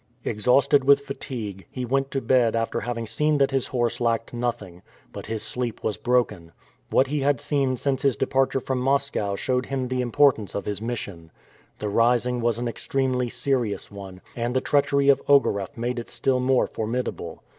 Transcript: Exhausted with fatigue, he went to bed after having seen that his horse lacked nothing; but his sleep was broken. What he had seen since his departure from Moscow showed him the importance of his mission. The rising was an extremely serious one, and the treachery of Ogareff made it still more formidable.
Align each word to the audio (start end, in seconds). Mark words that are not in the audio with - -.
Exhausted 0.25 0.83
with 0.83 1.01
fatigue, 1.01 1.67
he 1.69 1.85
went 1.85 2.09
to 2.09 2.21
bed 2.21 2.55
after 2.55 2.79
having 2.79 3.05
seen 3.05 3.37
that 3.37 3.51
his 3.51 3.67
horse 3.67 4.01
lacked 4.01 4.33
nothing; 4.33 4.81
but 5.13 5.27
his 5.27 5.43
sleep 5.43 5.83
was 5.83 5.95
broken. 5.95 6.53
What 6.89 7.05
he 7.05 7.19
had 7.19 7.39
seen 7.39 7.77
since 7.77 8.01
his 8.01 8.15
departure 8.15 8.59
from 8.59 8.79
Moscow 8.79 9.35
showed 9.35 9.67
him 9.67 9.89
the 9.89 10.01
importance 10.01 10.55
of 10.55 10.65
his 10.65 10.81
mission. 10.81 11.29
The 11.77 11.87
rising 11.89 12.41
was 12.41 12.57
an 12.57 12.67
extremely 12.67 13.29
serious 13.29 13.91
one, 13.91 14.21
and 14.35 14.55
the 14.55 14.59
treachery 14.59 15.07
of 15.09 15.21
Ogareff 15.27 15.77
made 15.77 15.99
it 15.99 16.09
still 16.09 16.39
more 16.39 16.65
formidable. 16.65 17.43